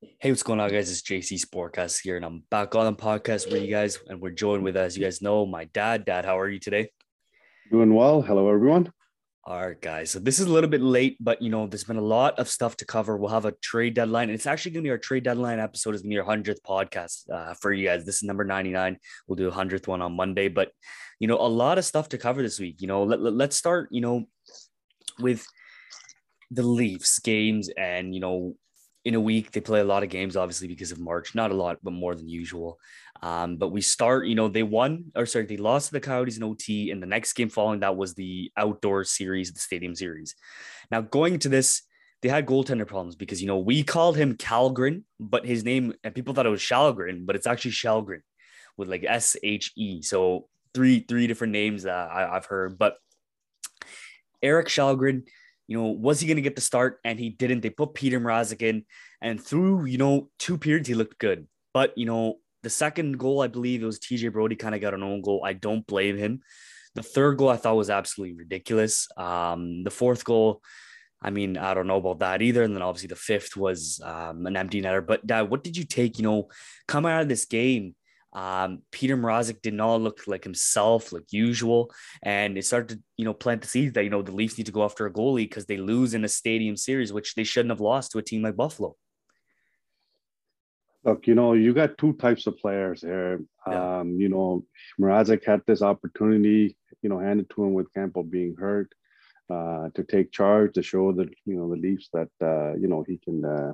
[0.00, 0.92] Hey, what's going on, guys?
[0.92, 4.30] It's JC Sportcast here, and I'm back on the podcast with you guys, and we're
[4.30, 6.04] joined with, as you guys know, my dad.
[6.04, 6.92] Dad, how are you today?
[7.72, 8.22] Doing well.
[8.22, 8.92] Hello, everyone.
[9.44, 10.12] All right, guys.
[10.12, 12.48] So this is a little bit late, but you know, there's been a lot of
[12.48, 13.16] stuff to cover.
[13.16, 15.96] We'll have a trade deadline, and it's actually going to be our trade deadline episode.
[15.96, 18.04] Is going to be our hundredth podcast uh, for you guys.
[18.04, 18.98] This is number 99.
[19.26, 20.70] We'll do a hundredth one on Monday, but
[21.18, 22.80] you know, a lot of stuff to cover this week.
[22.80, 23.88] You know, let, let, let's start.
[23.90, 24.26] You know,
[25.18, 25.44] with
[26.52, 28.54] the Leafs games, and you know,
[29.04, 31.54] in a week they play a lot of games obviously because of march not a
[31.54, 32.78] lot but more than usual
[33.22, 36.36] um, but we start you know they won or sorry they lost to the coyotes
[36.36, 40.34] in ot and the next game following that was the outdoor series the stadium series
[40.90, 41.82] now going into this
[42.22, 46.14] they had goaltender problems because you know we called him Kalgren, but his name and
[46.14, 48.22] people thought it was Shalgren, but it's actually Shalgren
[48.76, 50.02] with like S H E.
[50.02, 52.78] So three three different names that I, have heard.
[52.78, 52.96] But
[54.42, 55.26] eric Källgren,
[55.68, 56.98] you know, was he going to get the start?
[57.04, 57.60] And he didn't.
[57.60, 58.84] They put Peter Mrazek in,
[59.20, 61.46] and through, you know, two periods, he looked good.
[61.72, 64.94] But, you know, the second goal, I believe it was TJ Brodie kind of got
[64.94, 65.42] an own goal.
[65.44, 66.40] I don't blame him.
[66.94, 69.06] The third goal I thought was absolutely ridiculous.
[69.16, 70.62] Um, the fourth goal,
[71.22, 72.62] I mean, I don't know about that either.
[72.62, 75.06] And then obviously the fifth was um, an empty netter.
[75.06, 76.48] But Dad, what did you take, you know,
[76.86, 77.94] coming out of this game?
[78.38, 81.90] Um, Peter Mrazek did not look like himself, like usual,
[82.22, 84.66] and it started to, you know, plant the seeds that you know the Leafs need
[84.66, 87.72] to go after a goalie because they lose in a stadium series, which they shouldn't
[87.72, 88.94] have lost to a team like Buffalo.
[91.02, 93.40] Look, you know, you got two types of players here.
[93.66, 93.98] Yeah.
[93.98, 94.64] Um, you know,
[95.00, 98.92] Mrazek had this opportunity, you know, handed to him with Campbell being hurt,
[99.50, 103.02] uh, to take charge, to show that you know the Leafs that uh, you know
[103.02, 103.72] he can uh,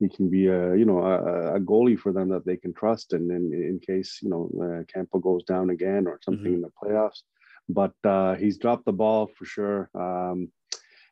[0.00, 3.12] he can be a you know a, a, goalie for them that they can trust
[3.12, 6.54] and in, in case you know uh, Campbell goes down again or something mm-hmm.
[6.54, 7.22] in the playoffs.
[7.68, 9.90] But uh, he's dropped the ball for sure.
[9.94, 10.48] Um,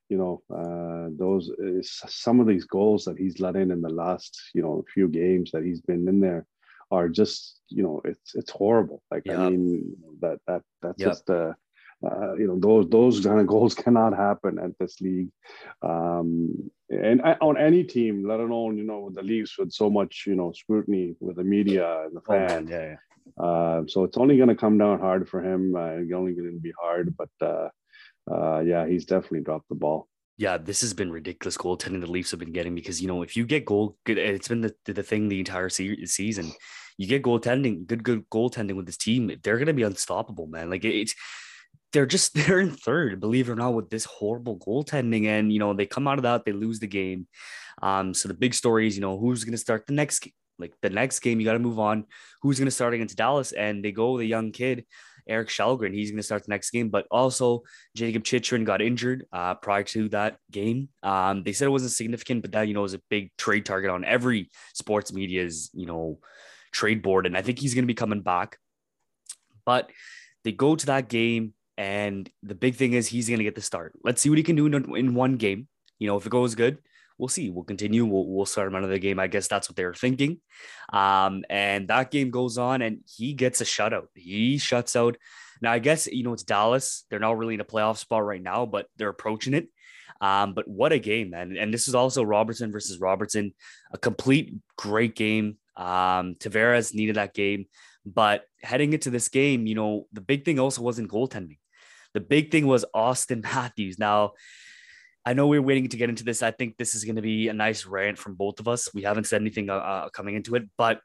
[0.08, 1.50] you know uh, those
[1.84, 5.50] some of these goals that he's let in in the last you know few games
[5.52, 6.46] that he's been in there
[6.90, 9.02] are just you know it's it's horrible.
[9.10, 9.38] Like yep.
[9.38, 11.10] I mean that that that's yep.
[11.10, 11.52] just uh,
[12.04, 15.28] uh, you know those those kind of goals cannot happen at this league
[15.82, 20.34] um, and on any team let alone you know the leagues with so much you
[20.34, 22.96] know scrutiny with the media and the fans oh, yeah, yeah.
[23.36, 26.52] Uh, so it's only going to come down hard for him uh, it's only going
[26.52, 27.68] to be hard but uh,
[28.30, 30.08] uh, yeah he's definitely dropped the ball
[30.40, 33.36] yeah, this has been ridiculous goaltending the Leafs have been getting because you know if
[33.36, 36.52] you get goal, it's been the, the thing the entire season.
[36.96, 40.70] You get goaltending, good good goaltending with this team, they're gonna be unstoppable, man.
[40.70, 41.12] Like it's
[41.92, 45.26] they're just they're in third, believe it or not, with this horrible goaltending.
[45.26, 47.26] And you know, they come out of that, they lose the game.
[47.82, 50.32] Um, so the big story is, you know, who's gonna start the next game?
[50.58, 52.04] Like the next game, you got to move on.
[52.42, 53.52] Who's gonna start against Dallas?
[53.52, 54.86] And they go the young kid,
[55.28, 55.94] Eric Källgren.
[55.94, 56.88] He's gonna start the next game.
[56.88, 57.62] But also
[57.94, 60.88] Jakob Chychrun got injured uh, prior to that game.
[61.04, 63.90] Um, they said it wasn't significant, but that you know was a big trade target
[63.90, 66.18] on every sports media's you know
[66.72, 67.26] trade board.
[67.26, 68.58] And I think he's gonna be coming back.
[69.64, 69.90] But
[70.42, 73.62] they go to that game and the big thing is he's going to get the
[73.62, 73.92] start.
[74.02, 75.68] Let's see what he can do in, in one game.
[76.00, 76.78] You know, if it goes good,
[77.18, 77.50] we'll see.
[77.50, 78.04] We'll continue.
[78.04, 79.20] We'll, we'll start him another game.
[79.20, 80.40] I guess that's what they were thinking.
[80.92, 84.08] Um, and that game goes on and he gets a shutout.
[84.16, 85.16] He shuts out.
[85.62, 87.04] Now, I guess, you know, it's Dallas.
[87.10, 89.68] They're not really in a playoff spot right now, but they're approaching it.
[90.20, 91.56] Um, but what a game, man.
[91.56, 93.54] And this is also Robertson versus Robertson,
[93.92, 95.58] a complete great game.
[95.76, 97.66] Um, Tavares needed that game.
[98.04, 101.58] But heading into this game, you know, the big thing also wasn't goaltending.
[102.18, 103.96] The big thing was Auston Matthews.
[103.96, 104.32] Now,
[105.24, 106.42] I know we're waiting to get into this.
[106.42, 108.92] I think this is going to be a nice rant from both of us.
[108.92, 111.00] We haven't said anything uh, uh coming into it, but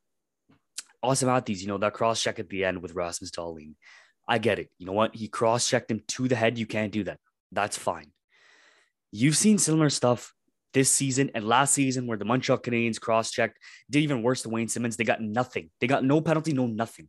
[1.05, 3.75] Auston Matthews, you know, that cross check at the end with Rasmus Dahlin.
[4.27, 4.71] I get it.
[4.79, 5.15] You know what?
[5.15, 6.57] He cross checked him to the head.
[6.57, 7.19] You can't do that.
[7.51, 8.11] That's fine.
[9.11, 10.33] You've seen similar stuff
[10.73, 14.51] this season and last season where the Montreal Canadiens cross checked, did even worse than
[14.51, 14.97] Wayne Simmonds.
[14.97, 15.69] They got nothing.
[15.79, 17.07] They got no penalty, no nothing.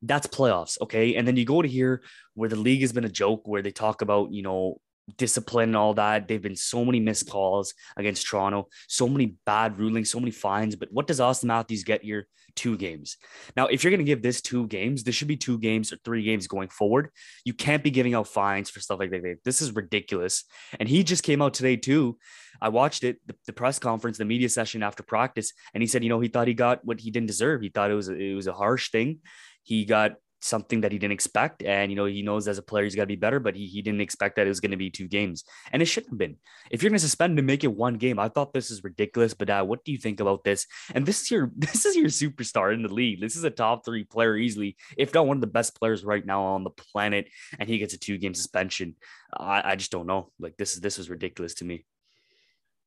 [0.00, 0.80] That's playoffs.
[0.80, 1.16] Okay.
[1.16, 2.02] And then you go to here
[2.34, 4.80] where the league has been a joke where they talk about, you know,
[5.18, 6.28] discipline and all that.
[6.28, 10.76] They've been so many missed calls against Toronto, so many bad rulings, so many fines.
[10.76, 12.28] But what does Auston Matthews get here?
[12.54, 13.16] Two games.
[13.56, 15.96] Now, if you're going to give this two games, this should be two games or
[16.04, 17.08] three games going forward.
[17.46, 19.38] You can't be giving out fines for stuff like that.
[19.42, 20.44] This is ridiculous.
[20.78, 22.18] And he just came out today, too.
[22.60, 26.04] I watched it, the, the press conference, the media session after practice, and he said,
[26.04, 27.62] you know, he thought he got what he didn't deserve.
[27.62, 29.20] He thought it was it was a harsh thing.
[29.62, 31.62] He got something that he didn't expect.
[31.62, 33.66] And, you know, he knows as a player, he's got to be better, but he,
[33.66, 35.44] he didn't expect that it was going to be two games.
[35.72, 36.36] And it shouldn't have been.
[36.70, 39.34] If you're going to suspend to make it one game, I thought this is ridiculous.
[39.34, 40.66] But uh, what do you think about this?
[40.94, 43.20] And this is your this is your superstar in the league.
[43.20, 46.24] This is a top three player easily, if not one of the best players right
[46.24, 47.28] now on the planet.
[47.58, 48.96] And he gets a two game suspension.
[49.32, 50.30] I, I just don't know.
[50.38, 51.84] Like this is this is ridiculous to me.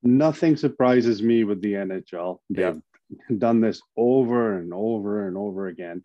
[0.04, 2.40] Nothing surprises me with the NHL.
[2.50, 2.80] They've
[3.10, 3.38] yeah.
[3.38, 6.04] done this over and over and over again.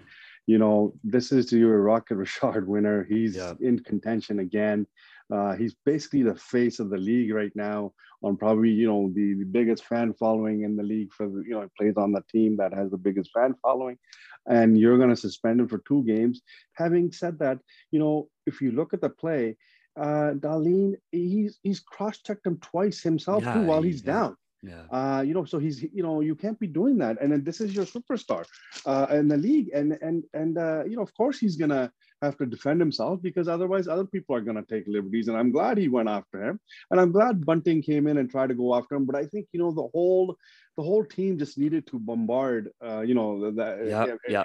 [0.50, 3.04] You know, this is your Rocket Richard winner.
[3.04, 3.54] He's yeah.
[3.60, 4.86] in contention again.
[5.32, 7.92] Uh, he's basically the face of the league right now
[8.22, 11.54] on probably you know the, the biggest fan following in the league for the, you
[11.54, 13.96] know plays on the team that has the biggest fan following
[14.46, 16.42] and you're going to suspend him for two games
[16.74, 17.58] having said that
[17.92, 19.56] you know if you look at the play
[19.98, 24.12] uh Dahlin he's he's cross-checked him twice himself yeah, too while he's yeah.
[24.12, 24.82] down yeah.
[24.90, 27.20] Uh, you know, so he's, you know, you can't be doing that.
[27.20, 28.44] And then this is your superstar
[28.84, 29.70] uh, in the league.
[29.72, 31.90] And, and, and, uh, you know, of course he's going to
[32.20, 35.28] have to defend himself because otherwise other people are going to take liberties.
[35.28, 36.60] And I'm glad he went after him.
[36.90, 39.06] And I'm glad Bunting came in and tried to go after him.
[39.06, 40.36] But I think, you know, the whole,
[40.76, 44.44] the whole team just needed to bombard, uh, you know, that, yeah, yeah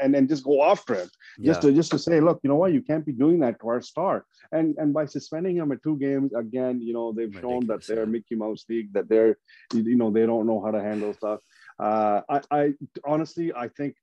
[0.00, 1.10] and, and just go after it.
[1.40, 1.70] Just yeah.
[1.70, 2.72] to just to say look you know what?
[2.72, 4.24] You can't be doing that to our star.
[4.52, 7.86] And and by suspending him at two games again you know they've Ridiculous, shown that
[7.86, 9.38] they're mickey mouse league that they're
[9.72, 11.40] you know they don't know how to handle stuff.
[11.78, 12.72] Uh i i
[13.04, 13.94] honestly i think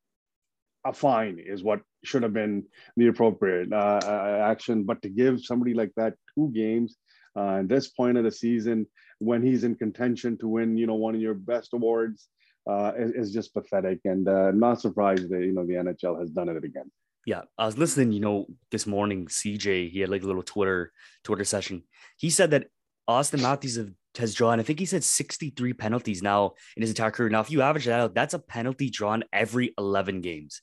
[0.86, 2.64] a fine is what should have been
[2.96, 4.84] the appropriate uh, uh action.
[4.84, 6.96] But to give somebody like that two games
[7.36, 8.86] uh, at this point of the season
[9.20, 12.28] when he's in contention to win you know one of your best awards
[12.68, 14.00] uh, is, is, just pathetic.
[14.06, 16.92] And uh, not surprised that you know the NHL has done it again.
[17.26, 18.12] Yeah, I was listening.
[18.12, 20.92] You know, this morning, CJ he had like a little Twitter
[21.24, 21.84] Twitter session.
[22.18, 22.68] He said that
[23.10, 23.80] Auston Matthews
[24.18, 24.60] has drawn.
[24.60, 27.30] I think he said 63 penalties now in his entire career.
[27.30, 30.62] Now, if you average that out, that's a penalty drawn every 11 games.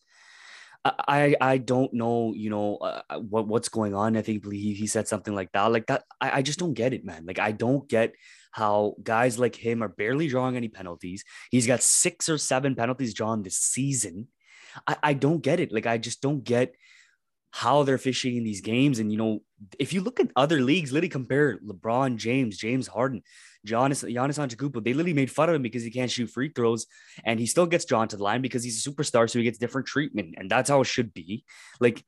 [0.84, 4.16] I I don't know, you know, uh, uh, what what's going on.
[4.16, 5.70] I think he, he said something like that.
[5.70, 7.24] Like that, I, I just don't get it, man.
[7.24, 8.14] Like I don't get
[8.52, 11.24] how guys like him are barely drawing any penalties.
[11.50, 14.28] He's got six or seven penalties drawn this season.
[14.86, 15.72] I, I don't get it.
[15.72, 16.74] Like I just don't get
[17.50, 18.98] how they're fishing in these games.
[18.98, 19.40] And you know,
[19.78, 23.22] if you look at other leagues, literally compare LeBron James, James Harden,
[23.66, 26.86] Giannis, Giannis Antetokounmpo, they literally made fun of him because he can't shoot free throws,
[27.24, 29.58] and he still gets drawn to the line because he's a superstar, so he gets
[29.58, 31.44] different treatment, and that's how it should be.
[31.78, 32.04] Like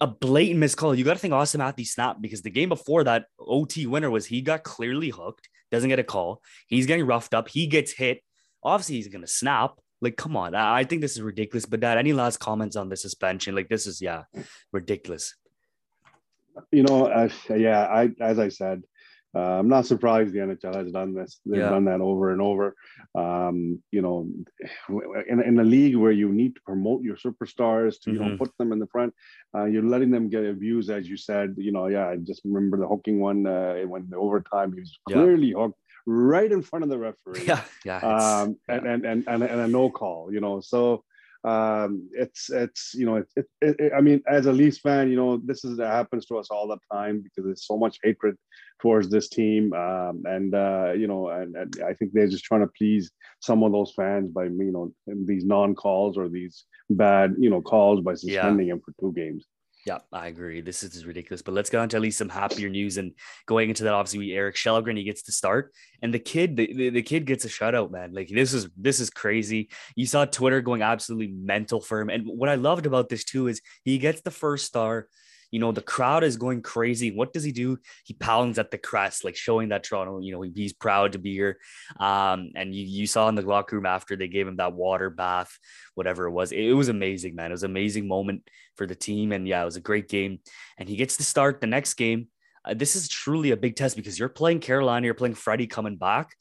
[0.00, 0.94] a blatant missed call.
[0.94, 4.26] You got to think Auston Matthews snapped because the game before that OT winner was
[4.26, 6.42] he got clearly hooked, doesn't get a call.
[6.66, 7.48] He's getting roughed up.
[7.48, 8.22] He gets hit.
[8.62, 9.72] Obviously, he's gonna snap.
[10.00, 10.54] Like, come on.
[10.54, 11.66] I think this is ridiculous.
[11.66, 13.54] But Dad, any last comments on the suspension?
[13.54, 14.24] Like, this is yeah,
[14.72, 15.34] ridiculous.
[16.70, 17.84] You know, uh, yeah.
[17.84, 18.82] I as I said,
[19.34, 21.40] uh, I'm not surprised the NHL has done this.
[21.44, 21.68] They've yeah.
[21.68, 22.74] done that over and over.
[23.14, 24.28] Um, you know,
[25.28, 28.12] in, in a league where you need to promote your superstars to, mm-hmm.
[28.12, 28.36] you know, mm-hmm.
[28.36, 29.12] put them in the front,
[29.54, 31.54] uh, you're letting them get abused, as you said.
[31.58, 34.98] You know, yeah, I just remember the hooking one uh, when the overtime, he was
[35.06, 35.58] clearly yeah.
[35.58, 37.44] hooked right in front of the referee.
[37.46, 37.98] Yeah, yeah.
[37.98, 38.74] Um, yeah.
[38.76, 41.04] And, and, and, and, and a no call, you know, so
[41.44, 43.46] um, it's it's you know it, it,
[43.78, 46.66] it, I mean as a Leafs fan, you know this is happens to us all
[46.66, 48.36] the time because there's so much hatred
[48.80, 52.62] towards this team, um, and uh, you know and, and, I think they're just trying
[52.62, 57.34] to please some of those fans by you know these non calls or these bad
[57.38, 58.74] you know calls by suspending yeah.
[58.74, 59.46] him for two games.
[59.88, 60.60] Yeah, I agree.
[60.60, 61.40] This is ridiculous.
[61.40, 62.98] But let's get on to at least some happier news.
[62.98, 63.14] And
[63.46, 66.70] going into that, obviously, we Erik Källgren, he gets to start, and the kid, the,
[66.74, 68.12] the, the, kid gets a shutout, man.
[68.12, 69.70] Like this is this is crazy.
[69.96, 72.10] You saw Twitter going absolutely mental for him.
[72.10, 75.08] And what I loved about this too is he gets the first star.
[75.50, 77.10] You know, the crowd is going crazy.
[77.10, 77.78] What does he do?
[78.04, 81.32] He pounds at the crest, like showing that Toronto, you know, he's proud to be
[81.32, 81.58] here.
[81.98, 85.10] Um, and you, you saw in the locker room after they gave him that water
[85.10, 85.58] bath,
[85.94, 86.52] whatever it was.
[86.52, 87.50] It, it was amazing, man.
[87.50, 89.32] It was an amazing moment for the team.
[89.32, 90.40] And yeah, it was a great game.
[90.76, 92.28] And he gets to start the next game.
[92.64, 95.96] Uh, this is truly a big test because you're playing Carolina, you're playing Freddie coming
[95.96, 96.34] back.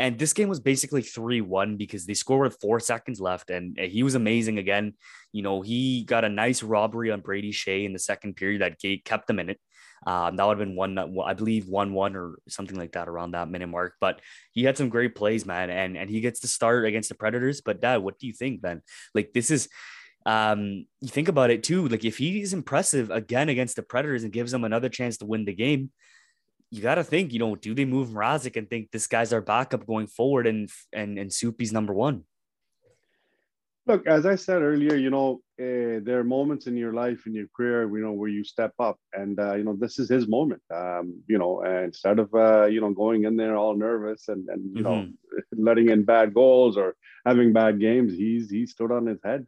[0.00, 3.50] And this game was basically 3 1 because they scored with four seconds left.
[3.50, 4.94] And uh, he was amazing again.
[5.30, 8.80] You know, he got a nice robbery on Brady Skjei in the second period that
[8.80, 9.60] gate kept them in it.
[10.06, 13.32] Um, that would have been one, I believe, one one or something like that around
[13.32, 13.96] that minute mark.
[14.00, 17.14] But he had some great plays, man, and and he gets to start against the
[17.14, 17.60] Predators.
[17.60, 18.80] But Dad, what do you think, man?
[19.14, 19.68] Like this is,
[20.24, 21.86] um, you think about it too.
[21.86, 25.44] Like if he's impressive again against the Predators and gives them another chance to win
[25.44, 25.90] the game,
[26.70, 29.40] you got to think, you know, do they move Mrazek and think this guy's our
[29.40, 32.24] backup going forward and and and Soupy's number one?
[33.86, 37.34] Look, as I said earlier, you know, uh, there are moments in your life, in
[37.34, 40.28] your career, you know, where you step up, and uh, you know, this is his
[40.28, 40.62] moment.
[40.72, 44.64] Um, you know, instead of uh, you know going in there all nervous and and
[44.76, 45.10] you mm-hmm.
[45.10, 45.12] know
[45.52, 46.94] letting in bad goals or
[47.26, 49.46] having bad games, he's he stood on his head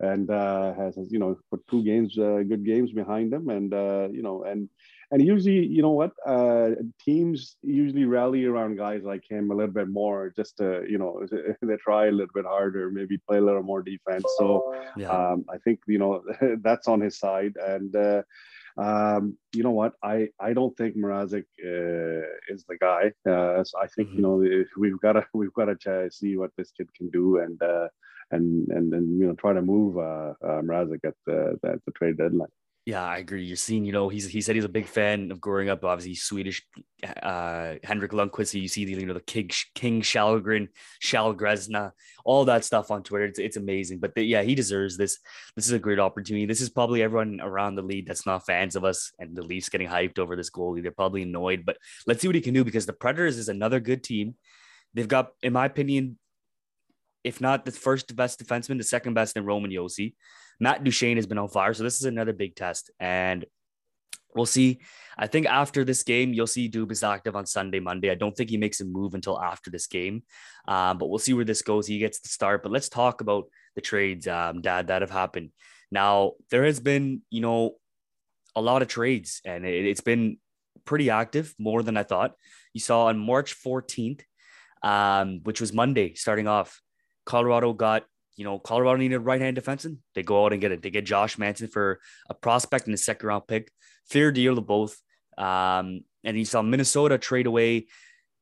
[0.00, 4.08] and uh, has you know put two games, uh, good games behind him, and uh,
[4.10, 4.68] you know, and
[5.14, 9.72] and usually, you know what, uh, teams usually rally around guys like him a little
[9.72, 11.24] bit more, just to you know
[11.62, 14.24] they try a little bit harder, maybe play a little more defense.
[14.38, 15.10] So yeah.
[15.10, 16.24] um, I think you know
[16.64, 18.22] that's on his side, and uh,
[18.76, 19.92] um, you know what?
[20.02, 23.12] I I don't think Mrazek uh, is the guy.
[23.24, 24.16] Uh, so I think mm-hmm.
[24.16, 27.62] you know we've got to we've got to see what this kid can do and
[27.62, 27.86] uh,
[28.32, 31.92] and and then you know try to move uh, uh, Mrazek at the at the
[31.92, 32.48] trade deadline.
[32.86, 33.42] Yeah, I agree.
[33.42, 35.82] You're seeing, you know, he's he said he's a big fan of growing up.
[35.84, 36.62] Obviously, Swedish.
[37.22, 38.60] Uh, Henrik Lundqvist.
[38.60, 40.68] You see the you know the King King Shalgren,
[41.02, 41.92] Shalgresna,
[42.26, 43.24] all that stuff on Twitter.
[43.24, 44.00] It's, it's amazing.
[44.00, 45.18] But the, yeah, he deserves this.
[45.56, 46.44] This is a great opportunity.
[46.44, 49.70] This is probably everyone around the league that's not fans of us and the Leafs
[49.70, 50.82] getting hyped over this goalie.
[50.82, 53.80] They're probably annoyed, but let's see what he can do because the Predators is another
[53.80, 54.34] good team.
[54.92, 56.18] They've got, in my opinion,
[57.22, 60.14] if not the first best defenseman, the second best in Roman Josi.
[60.60, 61.74] Matt Duchene has been on fire.
[61.74, 62.90] So this is another big test.
[63.00, 63.44] And
[64.34, 64.80] we'll see.
[65.16, 68.10] I think after this game, you'll see Dubas active on Sunday, Monday.
[68.10, 70.24] I don't think he makes a move until after this game.
[70.66, 71.86] Um, but we'll see where this goes.
[71.86, 72.62] He gets the start.
[72.62, 75.50] But let's talk about the trades, um, Dad, that have happened.
[75.90, 77.76] Now, there has been, you know,
[78.56, 80.38] a lot of trades, and it, it's been
[80.84, 82.34] pretty active, more than I thought.
[82.72, 84.22] You saw on March 14th,
[84.82, 86.80] um, which was Monday, starting off,
[87.24, 88.04] Colorado got
[88.36, 89.98] you know, Colorado needed right hand defenseman.
[90.14, 90.82] They go out and get it.
[90.82, 93.70] They get Josh Manson for a prospect and a second round pick.
[94.06, 95.00] Fair deal to both.
[95.38, 97.86] Um, and you saw Minnesota trade away,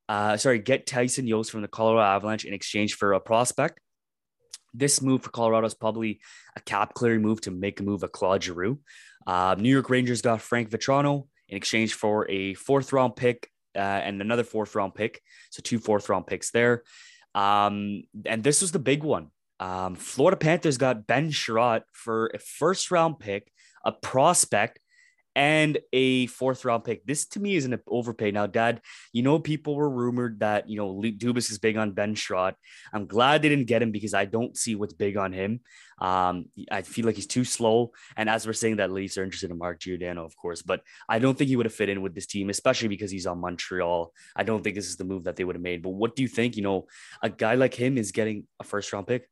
[0.09, 3.81] uh, sorry, get Tyson Jost from the Colorado Avalanche in exchange for a prospect.
[4.75, 6.21] This move for Colorado is probably
[6.57, 8.79] a cap clearing move to make a move at Claude Giroux.
[9.27, 13.79] Uh, New York Rangers got Frank Vatrano in exchange for a fourth round pick uh,
[13.79, 15.21] and another fourth round pick.
[15.51, 16.83] So two fourth round picks there.
[17.35, 19.29] Um, and this was the big one.
[19.63, 23.53] Um, Florida Panthers got Ben Chiarot for a first round pick,
[23.85, 24.81] a prospect,
[25.37, 27.07] and a fourth round pick.
[27.07, 28.33] This to me is an overpay.
[28.33, 28.81] Now, Dad,
[29.13, 32.55] you know, people were rumored that, you know, Dubas is big on Ben Chiarot.
[32.93, 35.61] I'm glad they didn't get him because I don't see what's big on him.
[36.01, 37.93] Um, I feel like he's too slow.
[38.17, 41.21] And as we're saying that Leafs are interested in Mark Giordano, of course, but I
[41.21, 44.13] don't think he would have fit in with this team, especially because he's on Montreal.
[44.35, 45.83] I don't think this is the move that they would have made.
[45.83, 46.57] But what do you think?
[46.57, 46.87] You know,
[47.23, 49.29] a guy like him is getting a first round pick.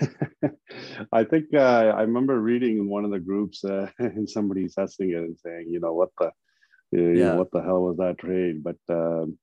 [1.12, 5.10] I think uh, I remember reading in one of the groups uh, and somebody assessing
[5.10, 6.30] it and saying, you know, what the,
[6.92, 7.32] you yeah.
[7.32, 8.62] know, what the hell was that trade?
[8.62, 9.38] But um,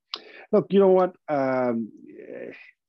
[0.51, 1.15] look, you know what?
[1.29, 1.89] Um,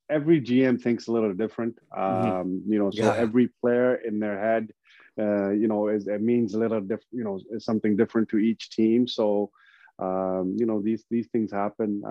[0.09, 1.77] every GM thinks a little different.
[1.95, 2.27] Mm-hmm.
[2.27, 2.73] Um, mm-hmm.
[2.73, 3.15] You know, so yeah.
[3.15, 4.71] every player in their head,
[5.19, 7.07] uh, you know, is, it means a little different.
[7.11, 9.07] You know, something different to each team.
[9.07, 9.51] So,
[9.99, 12.03] um, you know, these these things happen.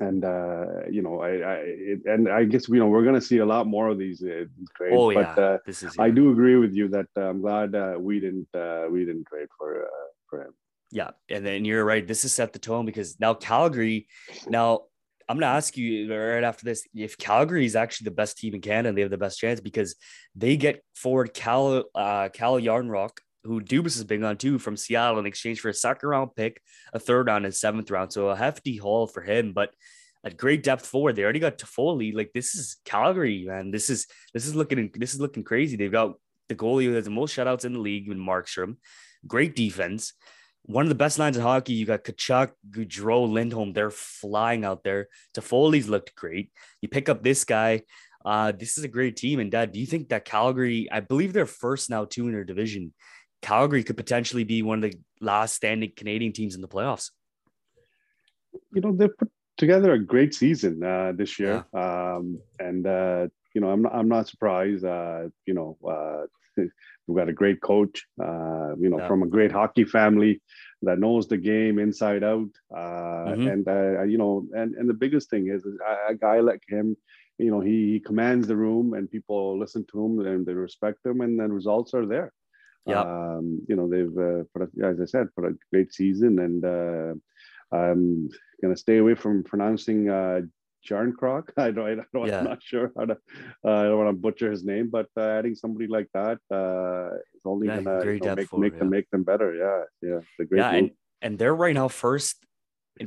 [0.00, 1.54] And uh, you know, I, I
[1.92, 4.22] it, and I guess you know we're going to see a lot more of these
[4.22, 4.44] uh,
[4.76, 4.96] trades.
[4.96, 5.94] Oh yeah, but, uh, this is.
[5.96, 6.04] Yeah.
[6.04, 9.26] I do agree with you that uh, I'm glad uh, we didn't uh, we didn't
[9.26, 10.54] trade for uh, for him.
[10.90, 12.06] Yeah, and then you're right.
[12.06, 14.08] This has set the tone because now Calgary.
[14.48, 14.84] Now
[15.30, 18.52] I'm going to ask you right after this if Calgary is actually the best team
[18.52, 19.94] in Canada and they have the best chance because
[20.34, 23.10] they get forward Cal uh, Cal Järnkrok
[23.44, 26.60] who Dubas is big on too, from Seattle in exchange for a second round pick,
[26.92, 28.12] a third round, and seventh round.
[28.12, 29.70] So a hefty haul for him, but
[30.24, 31.16] a great depth forward.
[31.16, 32.14] They already got Toffoli.
[32.14, 33.70] Like this is Calgary, man.
[33.70, 35.76] This is this is looking this is looking crazy.
[35.76, 36.14] They've got
[36.48, 38.76] the goalie who has the most shutouts in the league in Markstrom.
[39.26, 40.12] Great defense.
[40.64, 41.72] One of the best lines in hockey.
[41.72, 43.72] You got Tkachuk, Gaudreau, Lindholm.
[43.72, 45.08] They're flying out there.
[45.34, 46.52] Toffoli's looked great.
[46.82, 47.82] You pick up this guy.
[48.24, 49.40] Uh, this is a great team.
[49.40, 50.88] And Dad, do you think that Calgary?
[50.92, 52.92] I believe they're first now, two in their division.
[53.42, 57.10] Calgary could potentially be one of the last standing Canadian teams in the playoffs.
[58.72, 62.14] You know, they put together a great season uh, this year, yeah.
[62.16, 64.84] um, and uh, you know, I'm not, I'm not surprised.
[64.84, 66.26] Uh, you know, uh,
[67.06, 68.04] we've got a great coach.
[68.20, 69.08] Uh, you know, yeah.
[69.08, 70.40] from a great hockey family
[70.82, 73.46] that knows the game inside out, uh, mm-hmm.
[73.46, 76.96] and you know, and and the biggest thing is, is a, a guy like him
[77.38, 80.98] you know he, he, commands the room and people listen to him and they respect
[81.06, 82.34] him and then results are there
[82.86, 83.00] yeah.
[83.02, 87.14] Um, you know, they've, uh, as I said, put a great season, and uh,
[87.74, 88.28] I'm
[88.62, 90.40] going to stay away from pronouncing uh,
[90.88, 91.50] Järnkrok.
[91.56, 92.38] I don't, I don't, yeah.
[92.38, 93.18] I'm not sure how to,
[93.64, 97.16] uh, I don't want to butcher his name, but uh, adding somebody like that uh,
[97.34, 98.78] is only yeah, going to you know, make, make yeah.
[98.78, 99.54] them make them better.
[99.54, 100.58] Yeah, yeah, the great.
[100.58, 100.90] Yeah, and,
[101.22, 102.44] and they're right now first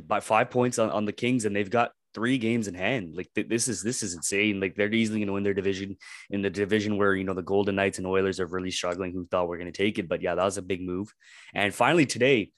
[0.06, 3.16] by five points on, on the Kings, and they've got three games in hand.
[3.16, 4.60] Like th- this is this is insane.
[4.60, 5.96] Like they're easily going to win their division
[6.30, 9.12] in the division where you know the Golden Knights and Oilers are really struggling.
[9.12, 10.08] Who thought we're going to take it?
[10.08, 11.12] But yeah, that was a big move.
[11.54, 12.52] And finally today,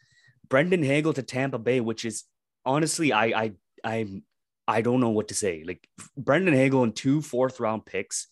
[0.49, 2.25] Brandon Hagel to Tampa Bay, which is
[2.65, 4.23] honestly, I I I
[4.69, 5.65] I don't know what to say.
[5.67, 8.29] Like Brandon Hagel and two fourth round picks,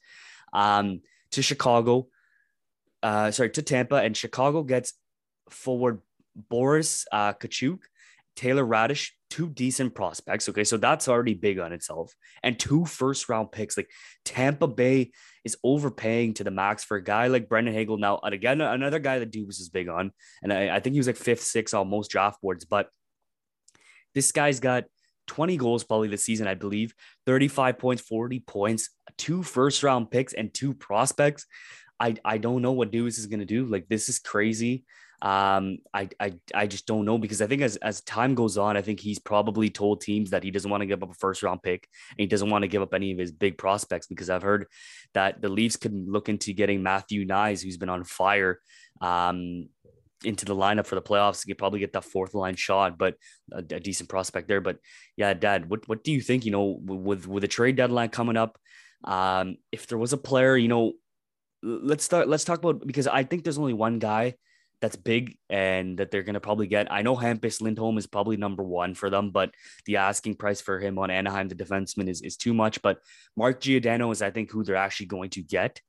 [0.53, 1.01] um,
[1.33, 2.09] to Chicago,
[3.03, 4.93] uh, sorry to Tampa, and Chicago gets
[5.51, 6.01] forward
[6.37, 7.81] Boris uh, Katchouk
[8.37, 10.49] Taylor Raddysh, two decent prospects.
[10.49, 12.15] Okay, so that's already big on itself,
[12.45, 13.77] and two first round picks.
[13.77, 13.91] Like
[14.25, 15.11] Tampa Bay
[15.45, 17.99] is overpaying to the max for a guy like Brandon Hagel.
[17.99, 21.09] Now, again, another guy that Dubas is big on, and I, I think he was
[21.09, 22.65] like fifth, sixth on most draft boards.
[22.65, 22.91] But
[24.15, 24.85] this guy's got
[25.27, 26.95] 20 goals probably this season, I believe,
[27.27, 31.45] 35 points, 40 points, two first round picks, and two prospects.
[31.99, 33.65] I, I don't know what Dubas is going to do.
[33.65, 34.85] Like, this is crazy.
[35.25, 38.77] Um, I, I, I just don't know because I think as, as time goes on,
[38.77, 41.43] I think he's probably told teams that he doesn't want to give up a first
[41.43, 44.29] round pick and he doesn't want to give up any of his big prospects because
[44.29, 44.67] I've heard
[45.15, 48.61] that the Leafs could look into getting Matthew Knies, who's been on fire,
[49.01, 49.71] um,
[50.25, 51.43] into the lineup for the playoffs.
[51.43, 53.15] He could probably get that fourth line shot, but
[53.51, 54.61] a, a, decent prospect there.
[54.61, 54.77] But
[55.17, 56.45] yeah, Dad, what what do you think?
[56.45, 58.59] You know, with with the trade deadline coming up,
[59.05, 60.93] um, if there was a player, you know,
[61.63, 62.29] let's start.
[62.29, 64.35] Let's talk about because I think there's only one guy
[64.85, 66.93] that's big and that they're going to probably get.
[66.93, 69.51] I know Hampus Lindholm is probably number one for them, but
[69.87, 72.83] the asking price for him on Anaheim, the defenseman, is, is too much.
[72.83, 72.99] But
[73.35, 75.81] Mark Giordano is, I think, who they're actually going to get.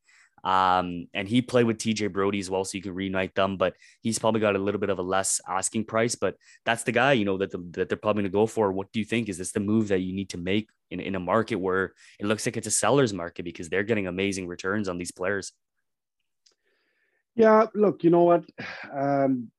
[0.45, 3.57] Um, and he played with TJ Brodie as well, so you can reunite them.
[3.57, 6.15] But he's probably got a little bit of a less asking price.
[6.15, 8.71] But that's the guy, you know, that, the, that they're probably going to go for.
[8.71, 9.27] What do you think?
[9.27, 12.27] Is this the move that you need to make in, in a market where it
[12.27, 15.51] looks like it's a seller's market because they're getting amazing returns on these players?
[17.36, 18.46] Yeah, look, you know what?
[18.94, 19.51] Um,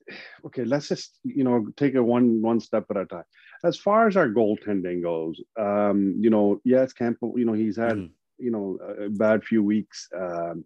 [0.46, 3.24] okay, let's just you know take it one one step at a time.
[3.64, 7.96] As far as our goaltending goes, um, you know, yes, Campbell, you know, he's had
[7.96, 8.10] mm.
[8.38, 10.64] you know a bad few weeks, um,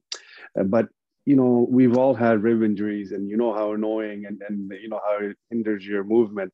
[0.66, 0.88] but
[1.26, 4.88] you know we've all had rib injuries, and you know how annoying and and you
[4.88, 6.52] know how it hinders your movement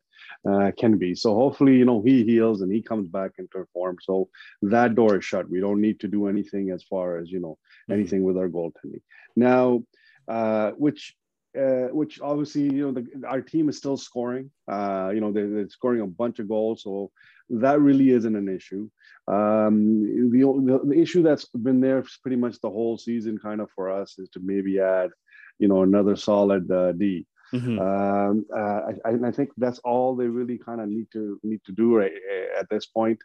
[0.48, 1.14] uh, can be.
[1.14, 3.98] So hopefully, you know, he heals and he comes back into form.
[4.02, 4.30] So
[4.62, 5.50] that door is shut.
[5.50, 7.58] We don't need to do anything as far as you know
[7.90, 7.94] mm.
[7.94, 9.02] anything with our goaltending
[9.36, 9.82] now
[10.28, 11.14] uh, which
[11.58, 14.50] uh, which obviously you know the, our team is still scoring.
[14.70, 17.10] Uh, you know they're, they're, scoring a bunch of goals, so
[17.48, 18.88] that really isn't an issue.
[19.28, 23.90] Um, the, the, issue that's been there pretty much the whole season, kind of for
[23.90, 25.10] us, is to maybe add,
[25.58, 27.26] you know, another solid uh, D.
[27.52, 27.78] Mm-hmm.
[27.78, 31.72] Um, uh, I, I, think that's all they really kind of need to need to
[31.72, 33.18] do right, uh, at this point.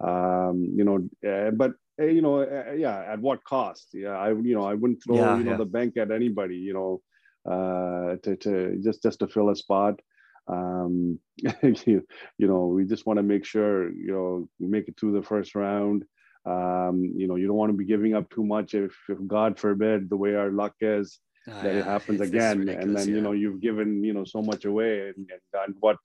[0.00, 2.42] Um, you know, uh, but you know,
[2.76, 3.88] yeah, at what cost?
[3.92, 5.56] Yeah, I you know I wouldn't throw yeah, you know yeah.
[5.56, 6.56] the bank at anybody.
[6.56, 7.02] You know,
[7.50, 10.00] uh, to to just just to fill a spot.
[10.46, 11.18] Um,
[11.62, 12.06] you,
[12.38, 15.54] you know, we just want to make sure you know make it through the first
[15.54, 16.04] round.
[16.46, 19.58] Um, you know, you don't want to be giving up too much if, if God
[19.58, 23.20] forbid the way our luck is ah, that it happens it's, again, and then you
[23.20, 25.96] know you've given you know so much away and, and done what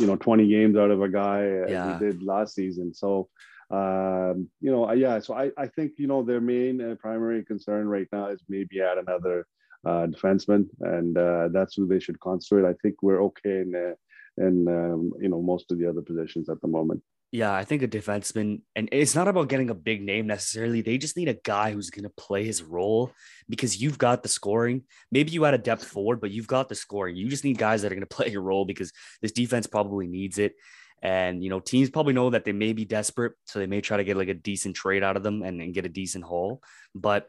[0.00, 2.94] you know 20 games out of a guy as we did last season.
[2.94, 3.28] So
[3.72, 5.18] um, you know, yeah.
[5.18, 8.82] So I, I think you know their main and primary concern right now is maybe
[8.82, 9.46] add another
[9.86, 12.68] uh, defenseman, and uh, that's who they should concentrate.
[12.68, 16.50] I think we're okay in uh, in um, you know most of the other positions
[16.50, 17.02] at the moment.
[17.34, 20.82] Yeah, I think a defenseman, and it's not about getting a big name necessarily.
[20.82, 23.10] They just need a guy who's going to play his role
[23.48, 24.82] because you've got the scoring.
[25.10, 27.16] Maybe you had a depth forward, but you've got the scoring.
[27.16, 30.06] You just need guys that are going to play your role because this defense probably
[30.06, 30.56] needs it.
[31.02, 33.96] And you know, teams probably know that they may be desperate, so they may try
[33.96, 36.62] to get like a decent trade out of them and, and get a decent haul.
[36.94, 37.28] But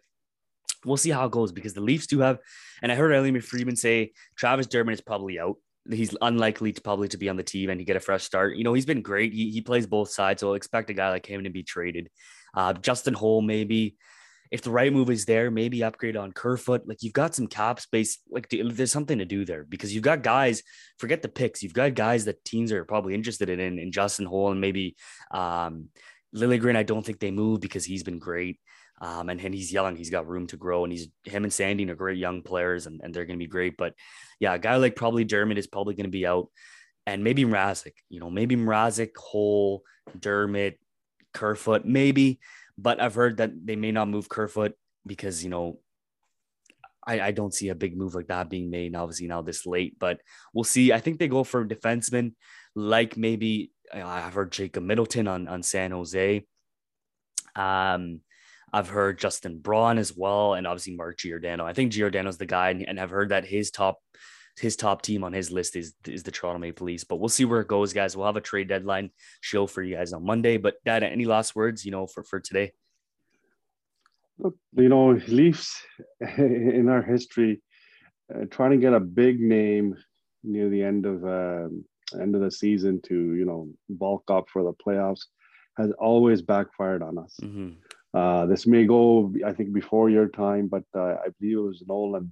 [0.86, 2.40] we'll see how it goes because the Leafs do have,
[2.82, 5.58] and I heard Elliotte Friedman say Travis Dermott is probably out.
[5.90, 8.56] He's unlikely to probably to be on the team and he get a fresh start.
[8.56, 9.34] You know, he's been great.
[9.34, 12.10] He, he plays both sides, so I'll expect a guy like him to be traded.
[12.56, 13.98] Uh, Justin Holl maybe
[14.54, 16.88] if the right move is there, maybe upgrade on Kerfoot.
[16.88, 18.20] Like you've got some cap space.
[18.30, 20.62] Like there's something to do there because you've got guys.
[21.00, 21.64] Forget the picks.
[21.64, 24.96] You've got guys that teams are probably interested in, in, in Justin Holl and maybe
[25.32, 25.90] um,
[26.36, 26.76] Liljegren.
[26.76, 28.60] I don't think they move because he's been great.
[29.02, 29.96] Um, and, and he's young.
[29.96, 33.02] He's got room to grow, and he's him and Sandin are great young players, and,
[33.04, 33.76] and they're going to be great.
[33.76, 33.96] But
[34.40, 36.50] yeah, a guy like probably Dermott is probably going to be out,
[37.08, 37.96] and maybe Mrazek.
[38.08, 39.82] You know, maybe Mrazek, Holl,
[40.18, 40.80] Dermott,
[41.34, 42.40] Kerfoot, maybe.
[42.78, 44.74] But I've heard that they may not move Kerfoot
[45.06, 45.80] because, you know,
[47.06, 49.98] I, I don't see a big move like that being made, obviously, now this late.
[50.00, 50.22] But
[50.54, 50.94] we'll see.
[50.94, 52.34] I think they go for a defenseman
[52.76, 56.46] like maybe I've heard Jacob Middleton on, on San Jose.
[57.56, 58.22] Um,
[58.72, 61.66] I've heard Justin Braun as well, and obviously Mark Giordano.
[61.66, 64.00] I think Giordano's the guy, and, and I've heard that his top
[64.60, 67.04] his top team on his list is is the Toronto Maple Leafs.
[67.04, 68.16] But we'll see where it goes, guys.
[68.16, 69.12] We'll have a trade deadline
[69.42, 70.58] show for you guys on Monday.
[70.58, 72.72] But Dad, any last words, you know, for for today?
[74.40, 75.82] Look, you know, Leafs
[76.38, 77.62] in our history,
[78.34, 79.96] uh, trying to get a big name
[80.44, 81.70] near the end of uh,
[82.20, 85.26] end of the season to you know bulk up for the playoffs
[85.78, 87.36] has always backfired on us.
[87.42, 87.70] Mm-hmm.
[88.16, 91.84] Uh, this may go, I think, before your time, but uh, I believe it was
[91.88, 92.32] Nolan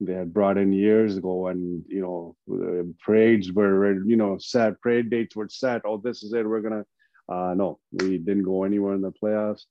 [0.00, 5.10] they had brought in years ago, and you know, parades were you know set, parade
[5.10, 5.82] dates were set.
[5.84, 6.46] Oh, this is it.
[6.46, 6.84] We're gonna.
[7.28, 9.62] Uh, no, we didn't go anywhere in the playoffs.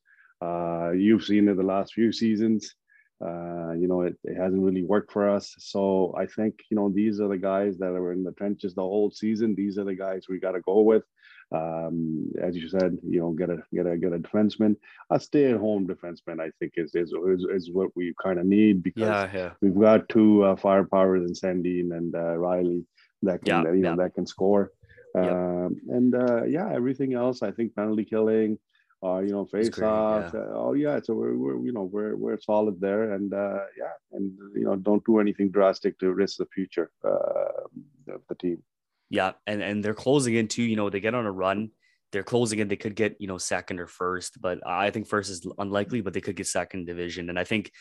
[0.41, 2.75] Uh, you've seen it the last few seasons.
[3.23, 5.55] Uh, you know, it, it hasn't really worked for us.
[5.57, 8.81] So I think, you know, these are the guys that are in the trenches the
[8.81, 9.55] whole season.
[9.55, 11.03] These are the guys we got to go with.
[11.51, 14.75] Um, as you said, you know, get a get a get a defenseman.
[15.11, 19.01] A stay-at-home defenseman, I think, is is is, is what we kind of need because
[19.01, 19.51] yeah, yeah.
[19.61, 22.83] we've got two uh, firepowers in Sandin and uh, Rielly
[23.21, 24.71] that can yeah, you know that can score.
[25.15, 28.57] Um, and uh, yeah, everything else, I think penalty killing,
[29.05, 30.31] uh, you know, face off.
[30.33, 30.39] Yeah.
[30.39, 33.93] Uh, oh yeah, so we're, we're you know we're we're solid there, and uh, yeah,
[34.13, 38.63] and you know don't do anything drastic to risk the future uh, of the team.
[39.09, 40.63] Yeah, and and they're closing in too.
[40.63, 41.69] You know, they get on a run.
[42.11, 42.67] They're closing in.
[42.67, 46.01] They could get you know second or first, but I think first is unlikely.
[46.01, 47.71] But they could get second division, and I think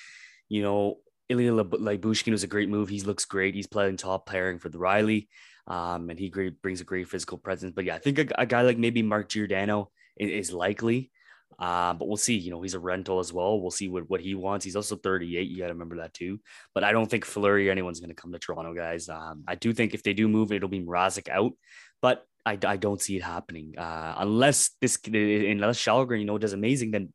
[0.48, 0.98] you know
[1.30, 2.88] Ilya Lyubushkin was a great move.
[2.88, 3.54] He looks great.
[3.54, 5.28] He's playing top pairing for the Rielly,
[5.66, 7.72] um, and he great, brings a great physical presence.
[7.74, 11.10] But yeah, I think a, a guy like maybe Mark Giordano is, likely.
[11.58, 12.34] Uh, but we'll see.
[12.36, 13.60] You know, he's a rental as well.
[13.60, 14.64] We'll see what, what he wants.
[14.64, 15.48] He's also 38.
[15.48, 16.40] You got to remember that too.
[16.74, 19.08] But I don't think Fleury or anyone's going to come to Toronto, guys.
[19.08, 21.52] Um, I do think if they do move, it'll be Mrazek out.
[22.02, 26.52] But I, I don't see it happening uh, unless this unless Källgren you know does
[26.52, 26.90] amazing.
[26.90, 27.12] Then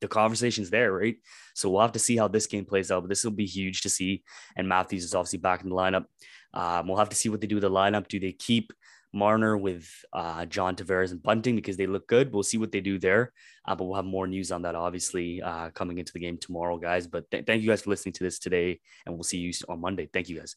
[0.00, 1.16] the conversation's there, right?
[1.54, 3.02] So we'll have to see how this game plays out.
[3.02, 4.24] But this will be huge to see.
[4.56, 6.04] And Matthews is obviously back in the lineup.
[6.52, 8.08] Um, we'll have to see what they do with the lineup.
[8.08, 8.72] Do they keep
[9.16, 12.32] Marner with uh, John Tavares and Bunting because they look good.
[12.32, 13.32] We'll see what they do there.
[13.66, 16.76] Uh, but we'll have more news on that, obviously, uh, coming into the game tomorrow,
[16.78, 17.06] guys.
[17.06, 19.80] But th- thank you guys for listening to this today, and we'll see you on
[19.80, 20.08] Monday.
[20.12, 20.54] Thank you, guys.